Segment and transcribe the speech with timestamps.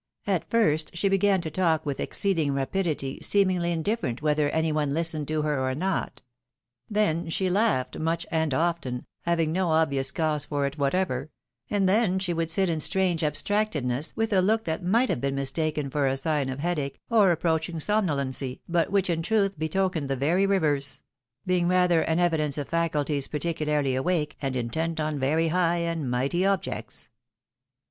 [0.25, 5.27] At first she began to talk with exceeding rapidity, seemingly indifierent whether any one listened
[5.27, 6.23] to her or not.
[6.89, 11.29] Then she laughed, much and often, having no obvious cause for it whatever;
[11.69, 15.35] and then she would sit in strange abstractedness, with a look that might have been
[15.35, 20.09] mistaken for a sign of headache, or approach ing somnolency, but which in truth betokened
[20.09, 21.03] the very reverse;
[21.45, 26.43] being rather an evidence of faculties particularly awake, and intent on very high and mighty
[26.43, 27.09] objects.